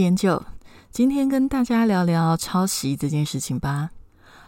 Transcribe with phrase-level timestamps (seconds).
[0.00, 0.42] 研究，
[0.90, 3.90] 今天跟大家聊聊抄袭这件事情吧。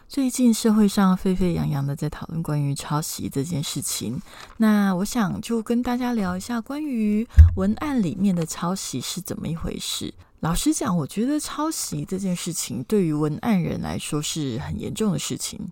[0.08, 4.20] 最近社会上沸沸扬扬的在讨论关于抄袭这件事情，
[4.56, 10.14] 那我想就跟大家聊一下关于文案里面的抄袭是怎么一回事。
[10.40, 15.70] 老实讲，我觉得抄袭这件事情对于文案人来说是很严重的事情。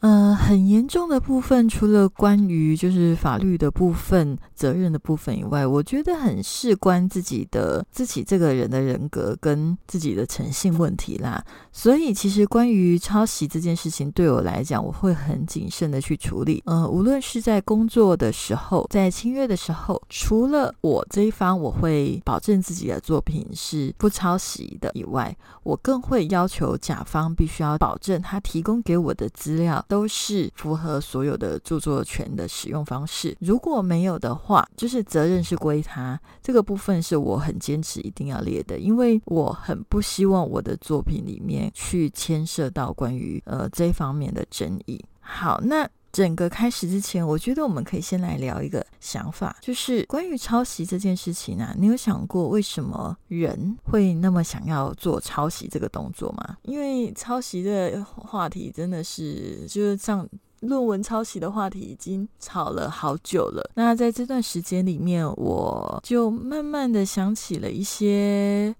[0.00, 11.44] 呃，很严重的部分，除了关于就是法律的部分、责任的部分以外，我觉得很事关自己的自己这个人的人格跟自己的诚信问题啦。
[11.70, 16.62] 所以，其实关于抄袭这件事情，对我来讲，我会很谨慎的去处理。
[16.64, 29.84] 呃，无论是在工作的时候，在签约的时候，除了我这一方我会保证自己的作品是不抄袭的以外，我更会要求甲方必须要保证他提供给我的资料。
[29.90, 33.36] 都是符合所有的著作权的使用方式。
[33.40, 36.18] 如果没有的话，就是责任是归他。
[36.40, 45.04] 这个部分是我很坚持一定要列的，因为我很不希望我的作品里面去牵涉到关于呃这方面的争议。
[45.18, 56.56] 好，那整个开始之前，我觉得我们可以先来聊一个想法，就是关于抄袭这件事情啊，你有想过为什么人会那么想要做抄袭这个动作吗？
[56.62, 60.28] 因为抄袭的话题真的是，就是像
[60.60, 63.70] 论文抄袭的话题已经吵了好久了。
[63.74, 68.74] 那在这段时间里面，我就慢慢的想起了一些。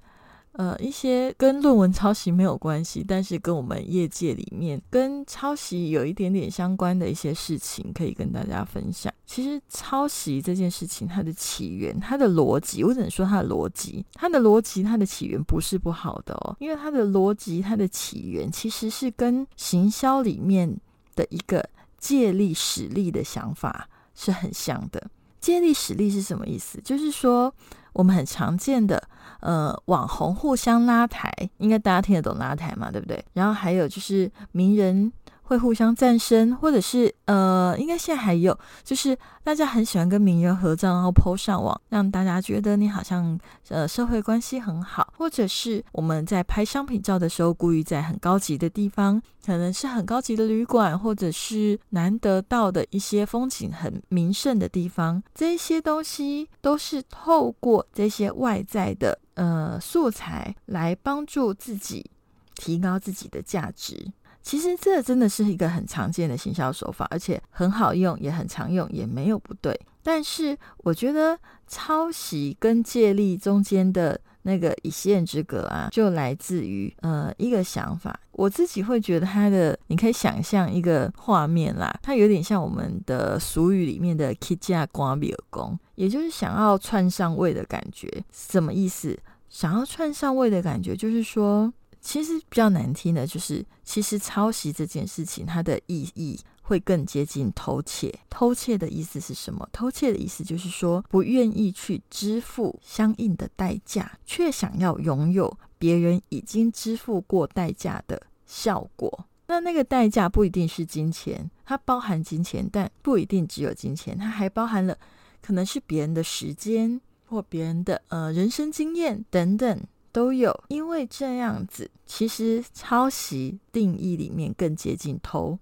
[0.61, 9.11] 呃，一些跟论文抄袭没有关系，但是跟我们业界里面跟抄袭有一点点相关的一些事情，可以跟大家分享。
[9.25, 20.79] 其实抄袭这件事情，它的起源、它的逻辑，我只能说它的逻辑，它的逻辑、它的起源不是不好的哦，因为它的逻辑、它的起源其实是跟行销里面
[21.17, 21.67] 的一个
[21.97, 25.11] 借力使力的想法是很像的。
[25.41, 26.81] 借力使力是什么意思？
[26.85, 27.53] 就是说。
[27.93, 29.03] 我们很常见的，
[29.41, 31.29] 呃，网红互相拉抬，
[31.59, 33.23] 应该大家听得懂拉抬嘛，对不对？
[33.33, 35.13] 然后还有就是名人
[35.51, 43.37] 会互相赞声，或者是呃，应该现在还有，就是大家很喜欢跟名人合照，然后 PO 上网，让大家觉得你好像
[43.69, 62.09] 呃社会关系很好，或者是我们在拍商品照的时候，故意在很高级的地方，可能是很高级的旅馆，或者是难得到的一些风景很名胜的地方，这些东西都是透过这些外在的呃素材来帮助自己
[62.55, 64.13] 提高自己的价值。
[64.43, 69.79] 其实这真的是一个很常见的行销手法，而且很好用，也很常用，也没有不对。
[70.03, 78.19] 但是我觉得抄袭跟借力中间的那个一线之隔啊，就来自于呃一个想法。
[78.33, 88.09] 我自己会觉得它的，你可以想象一个画面啦，它有点像我们的俗语里面的 k i j a 瓜比尔公”，也就是想要串上位的感觉。
[88.33, 89.19] 什么意思？
[89.51, 91.71] 想要串上位的感觉，就是说。
[92.01, 98.13] 其实比较难听的，就是其实抄袭这件事情，它的意义会更接近偷窃。
[98.31, 99.69] 偷窃的意思是什么？
[99.71, 109.27] 偷窃的意思就是说，不愿意去支付相应的代价，却想要拥有别人已经支付过代价的效果。
[109.47, 114.97] 那那个代价不一定是金钱，它包含金钱，但不一定只有金钱，它还包含了
[115.43, 119.81] 可能是别人的时间或别人的呃人生经验等等。
[120.13, 125.59] 都有，因为这样子，其实抄袭定义里面更接近偷，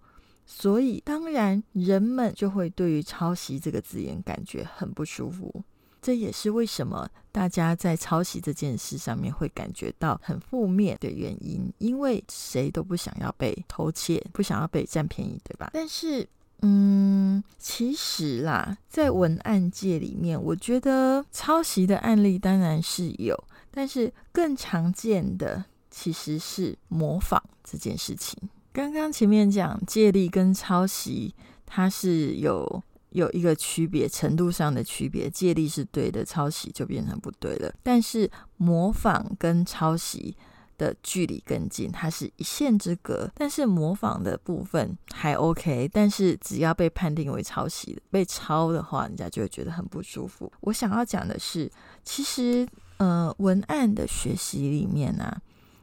[0.47, 5.63] 所以当然人们就会对于抄袭这个字眼感觉很不舒服。
[6.01, 15.71] 这也是为什么大家在抄袭这件事上面会感觉到很负面的原因，因为谁都不想要被偷窃，不想要被占便宜，对吧？
[15.75, 16.27] 但是，
[16.63, 23.37] 嗯，其实啦，在文案界里面，我觉得抄袭的案例当然是有。
[23.79, 28.37] 但是更常见的其实是模仿这件事情。
[28.73, 31.33] 刚刚前面讲借力跟抄袭，
[31.65, 37.73] 它是有有一个区别程度上的区别，借力是对的，抄袭就变成不对了。
[37.81, 40.37] 但是模仿跟抄袭
[40.77, 43.31] 的距离更近，它是一线之隔。
[43.37, 50.53] 但是模仿的部分还 OK，但是只要被判定为抄袭、被抄的话，人家就会觉得很不舒服。
[50.63, 51.71] 我想要讲的是，
[52.03, 52.67] 其实。
[52.99, 55.41] 呃文案的学习里面啊，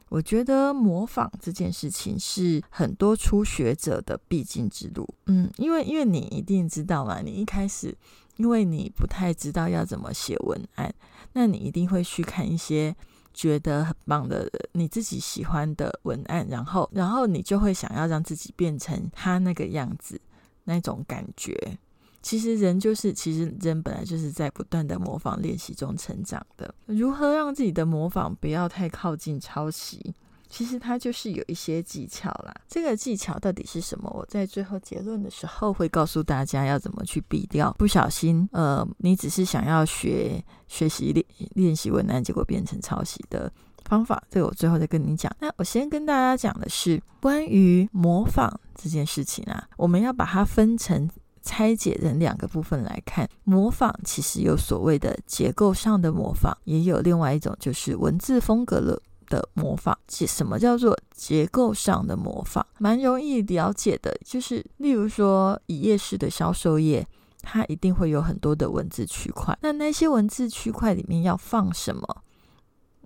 [0.09, 5.07] 我觉得模仿这件事情是很多初学者的必经之路。
[5.25, 7.95] 嗯，因为因为你一定知道嘛，你一开始
[8.37, 10.93] 因为你不太知道要怎么写文案，
[11.33, 12.95] 那你一定会去看一些
[13.33, 20.19] 觉得很棒的你自己喜欢的文案，然后然后你就会想要让自己变成他那个样子，
[20.65, 21.77] 那种感觉。
[22.25, 26.73] 其实人就是，其实人本来就是在不断的模仿练习中成长的。
[26.87, 30.11] 如何让自己的模仿不要太靠近抄袭？
[30.49, 32.51] 其实它就是有一些技巧啦。
[32.67, 34.09] 这个技巧到底是什么？
[34.09, 41.23] 我在最后结论的时候会告诉大家要怎么去避掉不小心，呃，你只是想要学学习练
[41.53, 44.23] 练习文案，结果变成抄袭的方法。
[44.31, 45.31] 这个我最后再跟你讲。
[45.39, 51.07] 那我先跟大家讲的是关于模仿这件事情啊，我们要把它分成。
[51.45, 59.97] 拆解成两个部分来看，模仿其实有所谓的结构上的模仿，也有另外一种就是文字风格了的模仿。
[60.09, 62.65] 什么叫做结构上的模仿？
[62.79, 67.07] 蛮容易了解的，就是例如说以夜市的销售页，
[67.41, 72.23] 它一定会有很多的文字区块，那那些文字区块里面要放什么？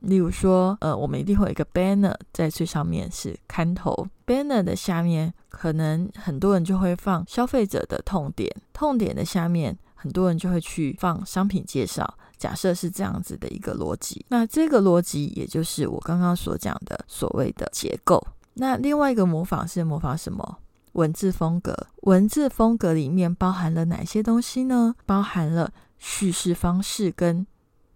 [0.01, 12.17] 例如说，呃，我们一定会有一个 banner 在最上面是看头，banner 的下面可能很多人就会放消费者的痛点，痛点的下面很多人就会去放商品介绍。
[12.37, 18.25] 假设是这样子的一个逻辑，那这个逻辑也就是我刚刚所讲的所谓的结构。
[18.53, 20.59] 那另外一个模仿是模仿什么？
[20.93, 24.95] 文字风格，文字风格里面包含了哪些东西呢？
[25.05, 27.45] 包含了叙事方式跟。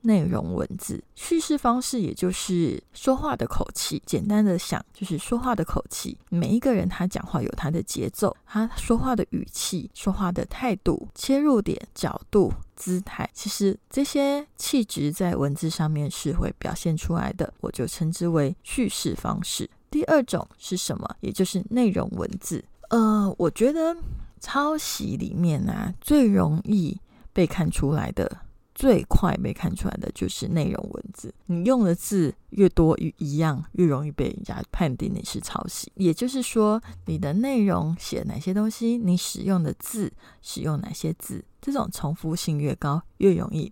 [0.04, 4.02] 内容文字叙事方式，也就是说话的口气。
[4.06, 6.18] 简单的想，就是说话的口气。
[6.30, 17.54] 每一个人他讲话有他的节奏，他说话的语气、说话的态度、切入点、角度、姿态，其实这些气质在文字上面是会表现出来的。
[17.62, 19.70] 我就称之为叙事方式。
[19.90, 21.16] 第二种是什么？
[21.22, 22.64] 也就是内容文字。
[22.90, 23.96] 呃，我觉得
[24.42, 27.00] 抄袭里面呢，最容易
[27.32, 28.40] 被看出来的。
[28.76, 35.92] 最快被看出来的就是内容文字，你用的字越多越一样，越容易被人家判定你是抄袭。
[35.96, 40.12] 也就是说，你的内容写哪些东西，你使用的字
[40.42, 43.72] 使用哪些字，这种重复性越高，越容易。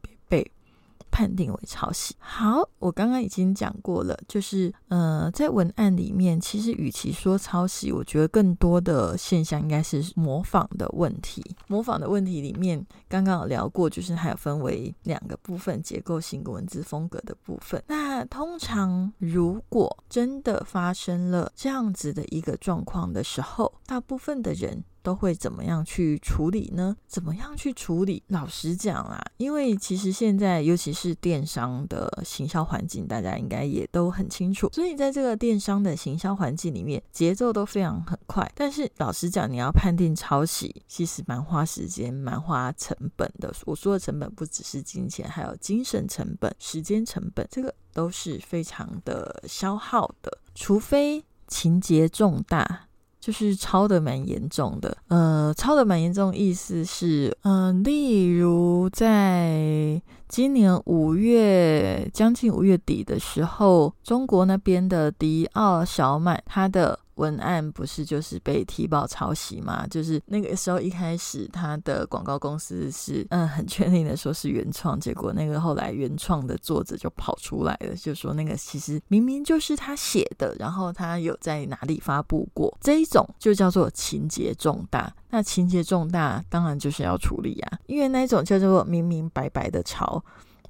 [1.11, 2.15] 判定为抄袭。
[2.19, 11.43] 好，我刚刚已经讲过了，就是呃，在文案里面，其实与其说抄袭，我觉得更多的现象应该是模仿的问题。
[11.67, 17.83] 模仿的问题里面，刚刚有聊过，就是还有分为两个部分：结构性文字风格的部分。
[17.87, 24.83] 那通常如果真的发生了这样子的一个状况的时候，大部分的人。
[25.01, 26.95] 都会怎么样去处理呢？
[27.07, 28.23] 怎么样去处理？
[28.27, 34.69] 老实讲啊，因为其实现在尤其是电商的行销环境，大家应该也都很清楚。
[34.71, 38.49] 所以在这个电商的行销环境里面，节奏都非常很快。
[38.55, 43.53] 但是老实讲，你要判定抄袭，其实蛮花时间、蛮花成本的。
[43.65, 50.37] 我说的成本不只是金钱，还有精神成本、时间成本，这个都是非常的消耗的。
[50.53, 52.87] 除非情节重大。
[53.21, 66.99] 就是抄的蛮严重的，呃，抄的蛮严重，意思是，嗯，例如在今年五月将近五月底的时候，中国那边的迪奥小满，它的。
[67.21, 69.85] 文案不是就是被踢爆抄袭吗？
[69.87, 85.13] 就是那个时候一开始，他的广告公司是嗯很确定的说是原创，结果那个后来原创的作者就跑出来了，就说那个其实明明就是他写的，然后他有在哪里发布过，这一种就叫做情节重大。
[85.29, 90.23] 那情节重大当然就是要处理啊，因为那种叫做明明白白的抄，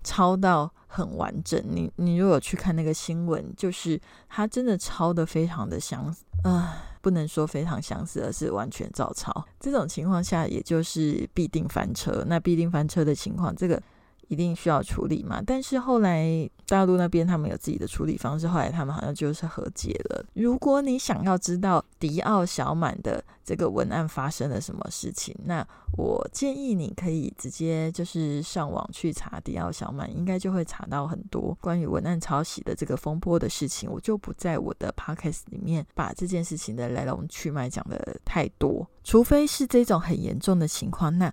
[0.04, 0.70] 抄到。
[0.94, 9.32] 很完整，你你如果去看那个新闻，就是他真的抄的非常的相似，啊，不能说非常相似，而是完全照抄。
[9.58, 12.26] 这种情况下，也就是必定翻车。
[12.28, 13.82] 那必定翻车的情况，这个。
[14.32, 15.44] 一定需要处理嘛？
[15.46, 20.26] 但是后来大陆那边他们有自己的处理方式，后来他们好像就是和解了。
[20.36, 33.92] 如果你想要知道迪奥小满的这个文案发生了什么事情，那我建议你可以直接就是上网去查迪奥小满，应该就会查到很多关于文案抄袭的这个风波的事情。
[33.92, 41.30] 我就不在我的 podcast 里面把这件事情的来龙去脉讲的太多，除非是这种很严重的情况，那。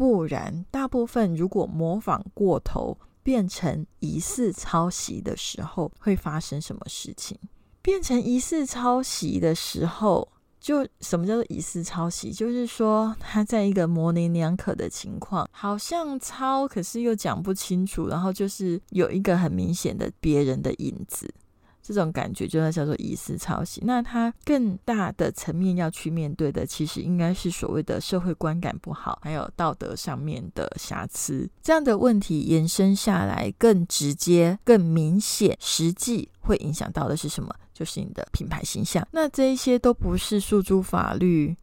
[0.00, 7.36] 不然，大部分如果模仿过头变成疑似抄袭的时候，会发生什么事情？
[7.82, 10.26] 变成疑似抄袭的时候，
[10.58, 12.32] 就什么叫做疑似抄袭？
[12.32, 21.30] 就是说他在一个模棱两可的情况，好像抄，可是又讲不清楚，然后就是有一个很明显的别人的影子。
[21.92, 23.82] 这种感觉就叫做疑似抄袭。
[23.84, 31.50] 那它更大的层面要去面对的，其实应该是所谓的社会观感不好，还有道德上面的瑕疵。
[31.60, 37.52] 这样的问题延伸下来，更直接、更明显，实际会影响到的是什么？
[37.74, 39.06] 就是你的品牌形象。
[39.10, 41.56] 那这一些都不是诉诸法律，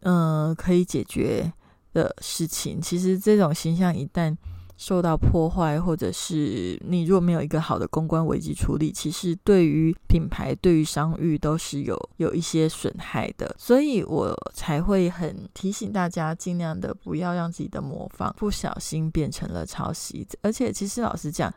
[0.00, 1.50] 嗯，可以解决
[1.92, 2.80] 的事情。
[2.80, 4.36] 其实这种形象一旦
[4.76, 13.54] 受到破坏，或者是你如果没有一个好的公关危机处理，其实对于品牌、对于商誉都是有有一些损害的。
[13.58, 20.26] 所以我才会很提醒大家，尽量的不要让自己的模仿不小心变成了抄袭。
[20.42, 21.52] 而且，其实老实讲，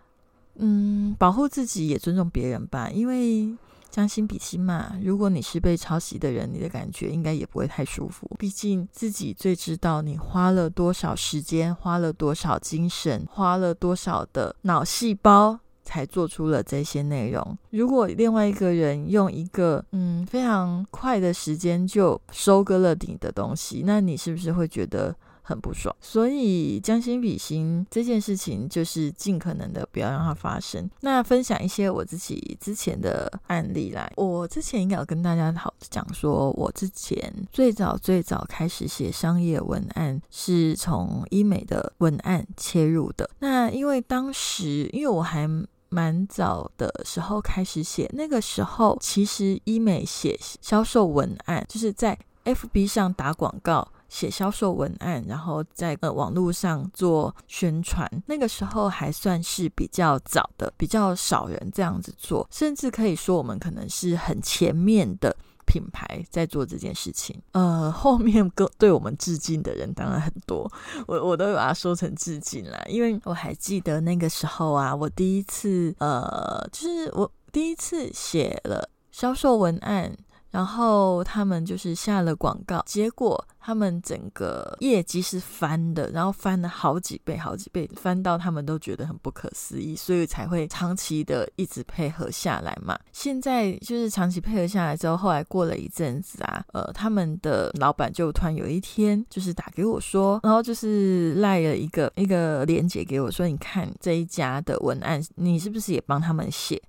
[0.55, 3.55] 嗯，保护自己也尊重别人吧，因为。
[3.89, 8.29] 将心比心嘛，如果你是被抄袭的人，你的感觉应该也不会太舒服。
[8.37, 17.57] 毕竟自己最知道你花了多少时间，花了多少精神，花了多少的脑细胞，才做出了这些内容。
[17.71, 25.15] 如果另外一个人用一个嗯非常快的时间就收割了你的东西，那你是不是会觉得？
[25.47, 30.89] 很不爽，所以将心比心这件事情就是尽可能的不要让它发生。
[30.99, 43.29] 那分享一些我自己之前的案例来，我之前应该有跟大家好讲说，我之前最早最早开始写商业文案是从医美的文案切入的。
[43.39, 45.47] 那因为当时因为我还
[45.87, 53.87] 蛮早的时候开始写，那个时候其实医美写销售文案就是在 FB 上打广告。
[54.09, 65.35] 写销售文案，然后在呃网络上做宣传，那个时候还算是比较早的，比较少人这样子做，甚至可以说我们可能是很前面的
[65.65, 67.41] 品牌在做这件事情。
[67.51, 70.71] 呃，后面跟对我们致敬的人当然很多，
[71.07, 80.15] 我我都把它说成致敬啦，因为我还记得那个时候啊，我第一次呃，就是我第一次写了销售文案。
[80.57, 92.97] 然后他们就是下了广告，结果他们整个业绩是翻的，然后翻了好几倍、好几倍，翻到他们都觉得很不可思议，所以才会长期的一直配合下来嘛。
[93.11, 106.81] 现在就是长期配合下来之后，后来过了一阵子啊，呃，他们的老板就突然有一天就是打给我说，然后就是赖了一个一个链接给我说，你看这一家的文案，你是不是也帮他们写？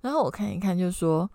[0.00, 1.30] 然后我看一看，就说。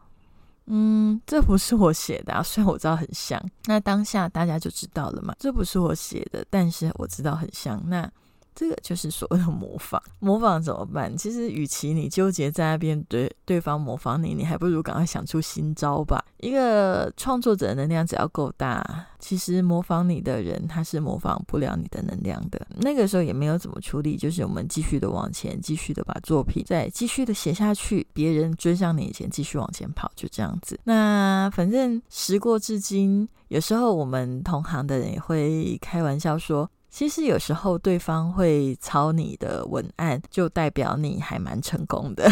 [0.67, 5.35] 嗯，这不是我写的啊，虽然我知道很像，那当下大家就知道了嘛。
[5.39, 7.81] 这不是我写的，但是我知道很像。
[7.87, 8.09] 那。
[8.55, 11.15] 这个就是所谓的模仿，模仿怎么办？
[11.17, 16.23] 其实，与其你纠结在那边对对方模仿你，你还不如赶快想出新招吧。
[16.37, 22.65] 一个创作者的能量只要够大，其实模仿你的人他是模仿不了你的能量的。
[22.77, 30.79] 那个时候也没有怎么处理，就是我们继续的往前，继续的把作品再继续的写下去，别人追上你以前继续往前跑，就这样子。
[30.85, 36.69] 那反正时过至今，有时候我们同行的人也会开玩笑说。
[36.95, 42.25] 其实有时候对方会抄你的文案，就代表你还蛮成功的，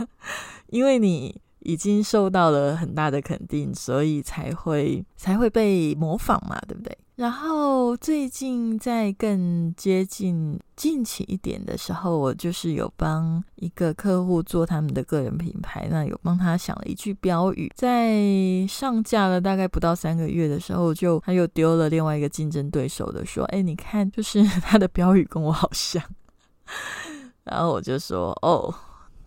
[0.68, 6.96] 因为你已经受到了很大的肯定，所以才会才会被模仿嘛，对不对？
[7.20, 26.02] 然后最近在更接近近期一点的时候，我就是有帮一个客户做他们的个人品牌，那有帮他想了一句标语，在上架了大概不到三个月的时候，就他又丢了另外一个竞争对手的说：“哎，你看，就是 他的标语跟我好像。”
[27.44, 28.74] 然后我就说：“哦，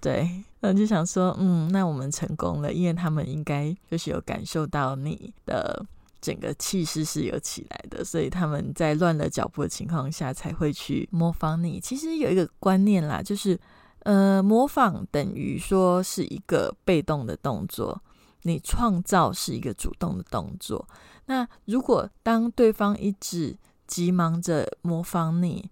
[0.01, 5.85] 对。”那就想说：“嗯，那我们成功了，因为他们应该就是有感受到你的。”
[6.23, 11.81] 整个气势是有起来的，所以他们在乱了脚步的情况下才会去模仿你。
[11.81, 13.59] 其实有一个观念啦，就是
[13.99, 18.01] 呃，模仿等于说是一个被动的动作，
[18.43, 20.87] 你创造是一个主动的动作。
[21.25, 25.69] 那如果当对方一直急忙着模仿你，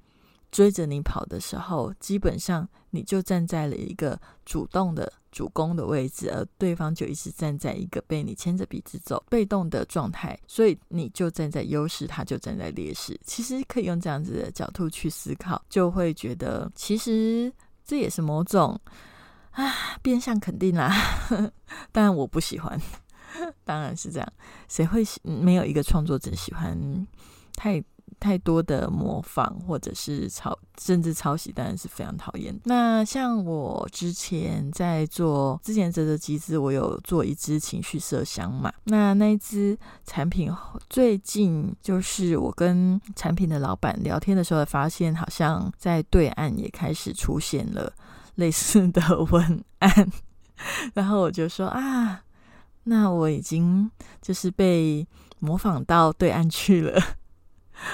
[0.51, 13.17] 追着你跑的时候，基本上你就站在了一个主动的主攻的位置，而对方就一直站在一个被你牵着鼻子走、被动的状态，所以你就站在优势，他就站在劣势。
[13.23, 17.51] 其实可以用这样子的角度去思考，就会觉得其实
[17.85, 18.77] 这也是某种
[19.51, 20.93] 啊变相肯定啦。
[21.93, 22.77] 当然我不喜欢，
[23.63, 24.33] 当然是这样，
[24.67, 27.07] 谁会喜没有一个创作者喜欢
[27.55, 27.81] 太。
[28.21, 32.57] 太多的模仿或者是抄，甚至抄袭，当然是非常讨厌。
[32.65, 38.71] 那像我之前在做之前泽泽集资，我有做一支情绪麝香嘛。
[38.83, 40.49] 那那一支产品
[40.87, 47.91] 最近就是我跟产品的老板聊天的时候，发现好像在对岸也开始出现了
[48.35, 49.01] 类似的
[49.31, 50.11] 文案，
[50.93, 52.23] 然后我就说啊，
[52.83, 53.89] 那我已经
[54.21, 55.07] 就是被。
[55.43, 57.01] 模仿到对岸去了，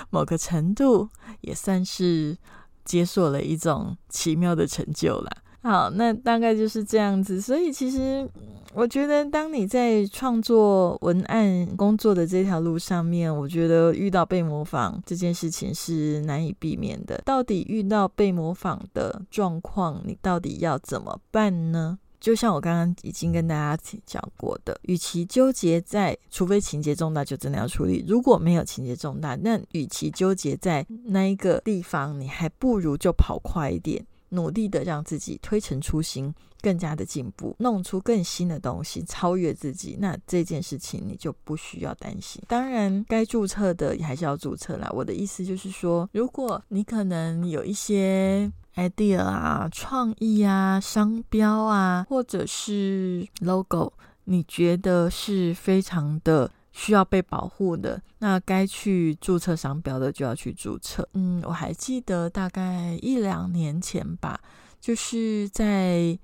[0.09, 1.09] 某个程度
[1.41, 2.37] 也算是
[2.85, 5.29] 解锁了一种奇妙的成就了。
[5.61, 7.41] 好，那大概就是这样子。
[7.41, 8.29] 所以其实
[8.73, 17.21] 我觉得，当你在创作文案工作的这条路上面，我觉得遇到被模仿这件事情是难以避免的。
[17.25, 21.99] 到底遇到被模仿的状况，你到底要怎么办呢？
[22.27, 39.95] 就像我刚刚已经跟大家讲过的，与其纠结在，除非情节重大，就真的要处理；如果没有情节重大，那与其纠结在那一个地方，你还不如就跑快一点，努力的让自己推陈出新，更加的进步，弄出更新的东西，超越自己。
[39.97, 42.43] 那这件事情你就不需要担心。
[42.49, 44.91] 当然，该注册的还是要注册啦。
[44.93, 48.51] 我的意思就是说，如果你可能有一些。
[48.77, 53.91] Idea 啊，创意啊，商标啊，或者是 logo，
[54.23, 61.07] 你觉得是非常的需要被保护的，那该去注册商标的就要去注册。
[61.13, 64.39] 嗯，我还记得大概一两年前吧，
[64.79, 66.17] 就是在。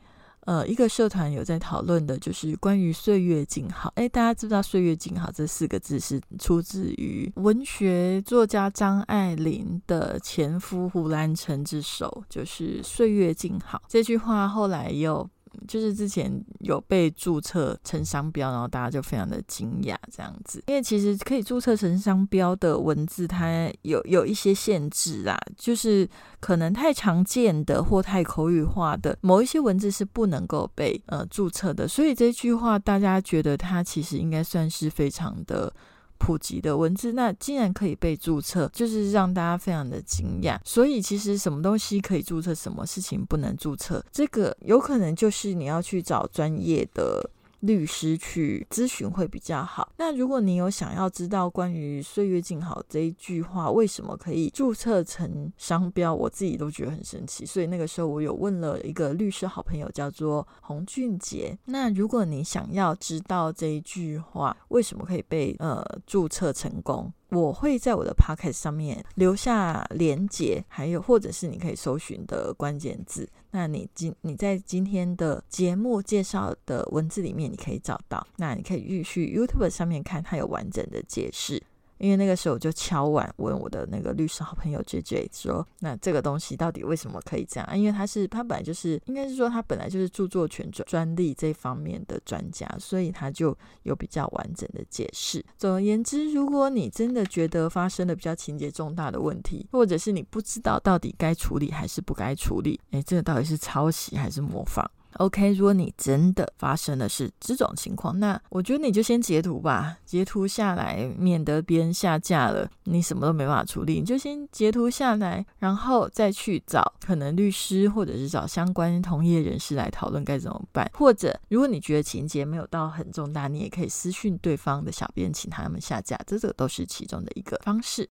[0.46, 3.92] 呃，一个社团有在讨论的，就是关于岁月静好。
[3.96, 15.30] 哎，大家知道“岁月静好”这四个字是出自于文学作家张爱玲的前夫胡兰成之手，就是“岁月静好”这句话，后来又。
[15.68, 26.08] 就是之前有被注册成商标，然后大家就非常的惊讶这样子，因为其实可以注册成商标的文字，它有有一些限制啊，就是
[26.40, 35.74] 可能太常见的或太口语化的某一些文字是不能够被呃注册的，所以这句话大家觉得它其实应该算是非常的。
[36.18, 40.58] 普及的文字，那竟然可以被注册，就是让大家非常的惊讶。
[40.64, 47.30] 所以其实什么东西可以注册，什么事情不能注册，这个有可能就是你要去找专业的。
[47.64, 49.92] 律师去咨询会比较好。
[49.98, 57.46] 那如果你有想要知道关于“岁月静好”这一句话为什么可以注册成商标，我自己都觉得很神奇。
[57.46, 61.58] 所以那个时候我有问了一个律师好朋友，叫做洪俊杰。
[61.66, 67.12] 那如果你想要知道这一句话为什么可以被呃注册成功？
[67.30, 73.28] 我会在我的 podcast 上面留下连接，还有或者是你可以搜寻的关键字。
[73.56, 78.26] 那你今你在今天的节目介绍的文字里面，你可以找到。
[78.38, 81.62] 那你可以去 YouTube 上面看，它有完整的解释。
[82.04, 87.80] 因为那个时候我就敲碗问我的那个律师好朋友 J J 说：“那这个东西到底为什么可以这样？
[87.80, 95.42] 因为他是他本来就是应该是说他本来就是著作权专专利这方面的专家，所以他就有比较完整的解释。
[95.58, 104.86] 总而言之，如果你真的觉得发生了比较情节重大的问题，或者是你不知道到底该处理还是不该处理，诶，这个到底是抄袭还是模仿？”
[105.18, 120.90] OK，如果你真的发生的是这种情况，那我觉得你就先截图吧，截图下来，免得别人下架了，你什么都没办法处理，你就先截图下来，然后再去找可能律师或者是找相关同业人士来讨论该怎么办。
[120.94, 128.10] 或者，如果你觉得情节没有到很重大，你也可以私讯对方的小编，请他们下架，这这个都是其中的一个方式。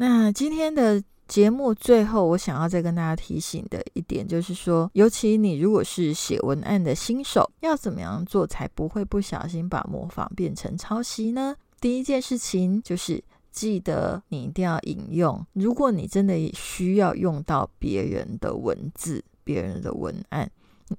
[0.00, 11.54] 那今天的节目最后，我想要再跟大家提醒的一点，就是说，尤其你如果是写文案的新手，要怎么样做才不会不小心把模仿变成抄袭呢？
[11.82, 20.50] 第一件事情就是记得你一定要引用，如果你真的需要用到别人的文字、别人的文案。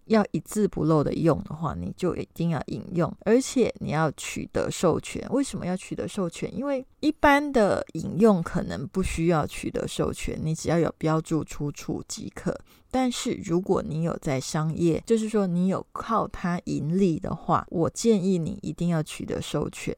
[0.05, 5.25] 要一字不漏的用的话，你就一定要引用，而且你要取得授权。
[5.31, 6.53] 为什么要取得授权？
[6.55, 12.57] 因为一般的引用可能不需要取得授权，你只要有标注出处即可。
[12.89, 19.95] 但是如果你有在商业，就是说你有靠它盈利的话，我建议你一定要取得授权，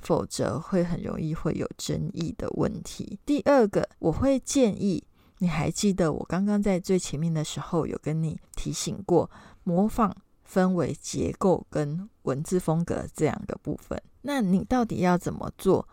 [0.00, 3.18] 否则会很容易会有争议的问题。
[3.24, 5.04] 第二个，我会建议。
[5.42, 9.28] 你还记得我刚刚在最前面的时候有跟你提醒过，
[9.64, 14.00] 模仿分为结构跟文字风格这两个部分。
[14.20, 15.88] 那你到底要怎么做，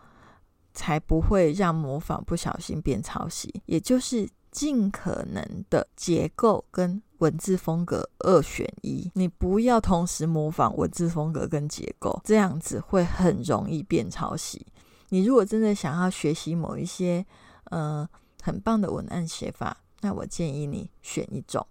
[0.72, 14.64] 才不会让模仿不小心变抄袭，也就是尽可能的结构跟文字风格二选一，你不要同时模仿文字风格跟结构，这样子会很容易变抄袭。
[15.08, 17.26] 你如果真的想要学习某一些
[17.64, 18.08] 呃
[18.42, 21.66] 很棒的文案写法，那我建议你选一种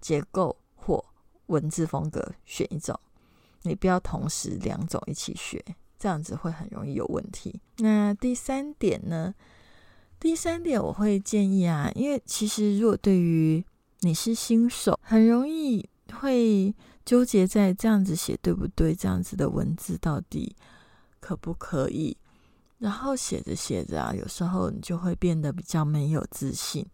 [0.00, 1.04] 结构或
[1.46, 2.98] 文字风格，选一种，
[3.62, 5.64] 你不要同时两种一起学。
[5.98, 7.60] 这样子会很容易有问题。
[7.78, 9.34] 那第三点呢？
[10.20, 13.64] 第三点我会建议啊，因为其实如果对于
[14.02, 15.88] 你是新手，很容易
[16.20, 16.72] 会
[17.04, 20.54] 纠结在这样子写对不对，这样子的文字到底
[21.18, 22.16] 可不可以？
[22.78, 26.86] 然后写着写着啊，有时候你就会变得比较没有自信。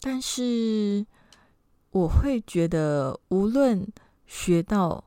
[0.00, 1.04] 但是
[1.90, 3.86] 我会觉得，无论
[4.26, 5.04] 学到。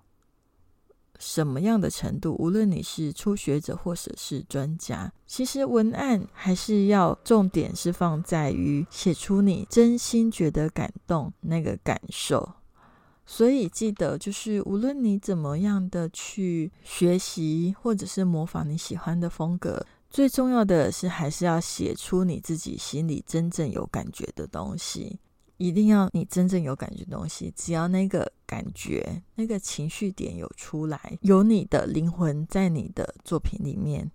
[1.20, 2.36] 什么样的程度？
[2.38, 12.52] 无论你是初学者或者是专家，其实文案还是要重点是放在于写出你真心觉得感动那个感受。
[13.26, 25.20] 所以记得，就是无论你怎么样的去学习或者是模仿你喜欢的风格，最重要的是还是要写出你自己心里真正有感觉的东西。
[25.58, 34.12] 一定要你真正有感觉东西，只要那个感觉、那个情绪点有出来，有你的灵魂在你的作品里面，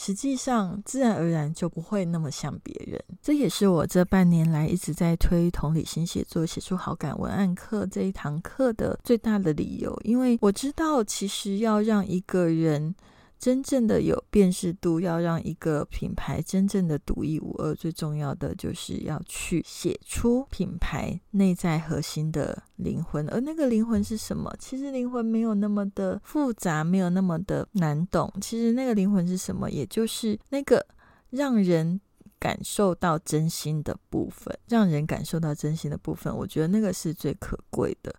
[0.00, 3.02] 实际上自然而然就不会那么像别人。
[3.20, 12.94] 这也是我这半年来一直在推同理心写作、写出好感文案课这一堂课的最大的理由，因为我知道，其实要让一个人。
[13.38, 23.28] 真正的有辨识度，要让一个品牌真正的独一无二，最重要的就是要去写出品牌内在核心的灵魂。
[23.28, 24.52] 而那个灵魂是什么？
[24.58, 28.32] 其实灵魂没有那么的复杂，没有那么的难懂。
[28.40, 29.70] 其实那个灵魂是什么？
[29.70, 30.84] 也就是那个
[31.30, 32.00] 让人
[32.40, 36.36] 感受到真心的部分，让人感受到真心的部分。
[36.36, 38.12] 我觉得那个是最可贵的。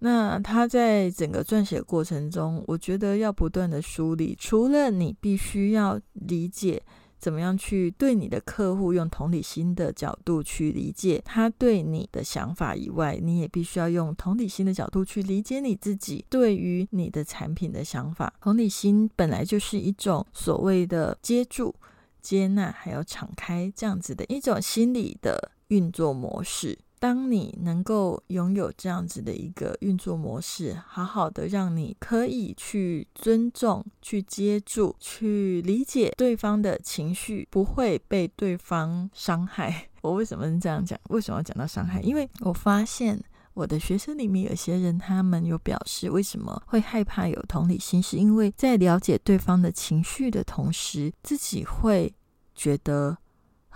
[0.00, 4.36] 那他在整个撰写过程中，我觉得要不断的梳理。
[4.38, 6.82] 除了你必须要理解
[7.18, 18.30] 怎么样去对你的客户用同理心的角度去理解他对你的想法以外，你也必须要用同理心的角度去理解你自己对于你的产品的想法。
[18.42, 21.74] 同理心本来就是一种所谓的接住、
[22.20, 26.78] 接纳，还有敞开这样子的一种心理的运作模式。
[27.04, 39.86] 当你能够拥有这样子的一个运作模式，好好的让你可以去尊重、去接住、去理解对方的情绪，不会被对方伤害。
[40.00, 40.98] 我为什么这样讲？
[41.10, 42.00] 为什么要讲到伤害？
[42.00, 52.14] 因为我发现我的学生里面有些人，他们有表示为什么会害怕有同理心，是因为在了解对方的情绪的同时，自己会
[52.54, 53.18] 觉得。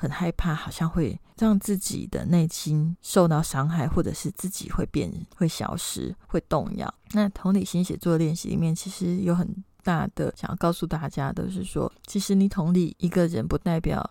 [0.01, 6.95] 很害怕，好像会让自己的内心受到伤害，或者是自己会变、会消失、会动摇。
[7.11, 14.09] 那同理心写作练习里面，其实有很大的想要告诉大家都是说，其实你同理一个人，不代表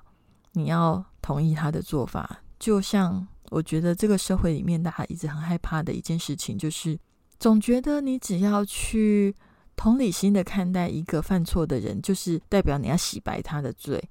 [0.51, 2.41] 你要同意他的做法。
[2.59, 6.99] 就像我觉得这个社会里面，大家一直很害怕的一件事情，就是
[7.39, 9.33] 总觉得你只要去
[9.77, 14.03] 同理心的看待一个犯错的人，就是代表你要洗白他的罪，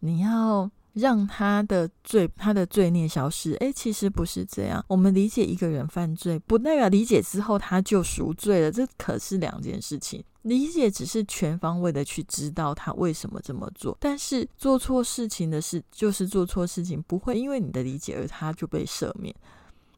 [0.00, 0.70] 你要。
[0.94, 3.52] 让他的罪，他的罪孽消失。
[3.60, 4.84] 诶，其实不是这样。
[4.88, 10.24] 我们理解一个人犯罪，不代表理解之后他就赎罪了，这可是两件事情。
[10.42, 19.34] 理解只是全方位的去知道他为什么这么做，但是做错事情的事就是做错事情，不会因为你的理解而他就被赦免。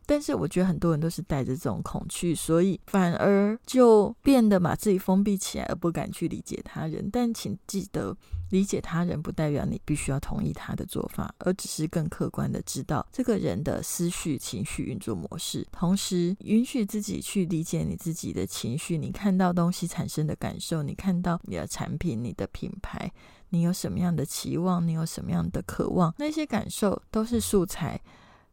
[0.06, 7.10] 但是我觉得很多人都是带着这种恐惧，所以反而就变得把自己封闭起来，而不敢去理解他人。
[7.10, 8.16] 但请记得，
[8.50, 18.96] 理解他人不代表你必须要同意他的做法，而只是更客观的知道这个人的思绪、情绪运作模式，同时允许自己去理解你自己的情绪。
[18.96, 23.10] 你看到东西产生的感受，你看到你的产品、你的品牌，
[23.48, 28.00] 你有什么样的期望，你有什么样的渴望，那些感受都是素材。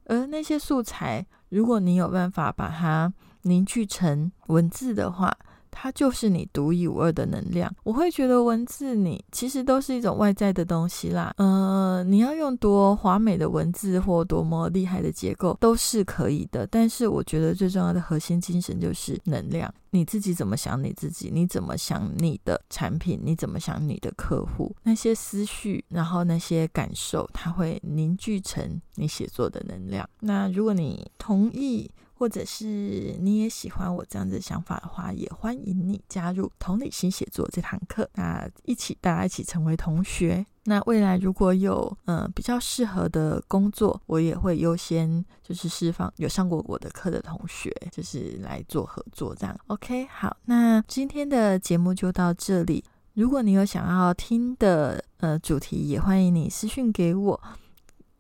[0.05, 3.13] 而那些素材，如果你有办法把它
[3.43, 5.35] 凝聚成文字的话，
[5.73, 7.73] 它就是你独一无二的能量。
[7.83, 11.33] 我会觉得文字，你其实都是一种外在的东西啦。
[11.38, 16.65] 呃，你要用多华美的文字或多么厉害的结构都是可以的。
[16.67, 19.73] 但是我觉得最重要的核心精神就是能量。
[19.89, 21.29] 你自己怎么想你自己？
[21.31, 23.19] 你怎么想你的产品？
[23.23, 24.75] 你怎么想你的客户？
[24.81, 30.09] 那些思绪，然后那些感受，它会凝聚成你写作的能量。
[30.19, 38.10] 那如果你同意，或者是你也喜欢我这样子想法的话，也欢迎你加入同理心写作这堂课。
[38.15, 40.45] 那一起大家一起成为同学。
[40.65, 49.60] 那未来如果有嗯比较适合的工作，我也会优先就是释放有上过我的课的同学，就是来做合作这样。
[49.67, 52.82] OK，好，那今天的节目就到这里。
[53.13, 57.41] 如果你有想要听的呃主题，也欢迎你私讯给我。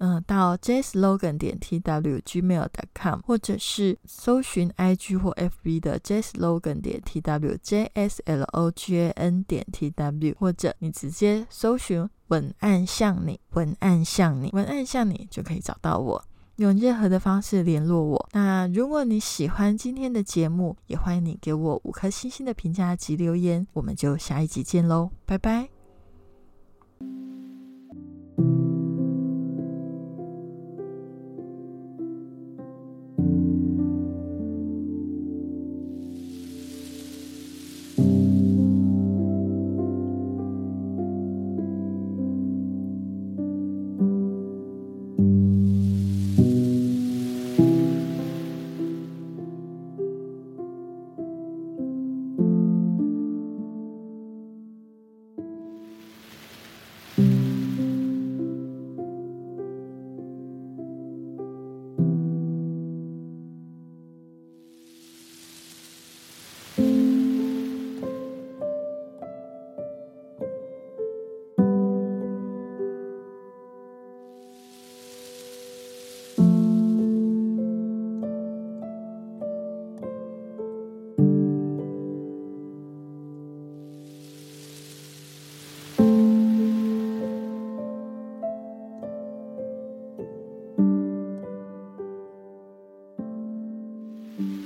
[0.05, 16.21] 嗯，到 jaslogan 点 twgmail.com，或者是搜寻 IG 或 FB 的 jaslogan 点 tw jslogan 点 tw，或者你直接搜寻文案像你，文案像你，文案像你就可以找到我，
[16.57, 18.29] 用任何的方式联络我。
[18.33, 23.65] 那如果你喜欢今天的节目，也欢迎你给我五颗星星的评价及留言。
[23.71, 25.82] 我们就下一集见喽，拜拜。
[94.41, 94.62] Mm-hmm.